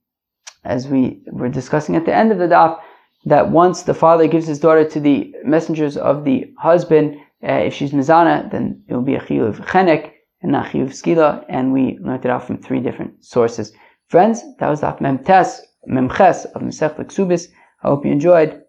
[0.65, 2.81] as we were discussing at the end of the daf,
[3.29, 7.75] that once the father gives his daughter to the messengers of the husband, uh, if
[7.75, 10.13] she's mizana, then it will be a chiyuv chenek
[10.43, 13.73] and not chiyuv skila, and we learned it out from three different sources.
[14.09, 17.49] Friends, that was the mem tes, mem of Masech Ksubis.
[17.83, 18.63] I hope you enjoyed.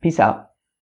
[0.00, 0.50] Peace out.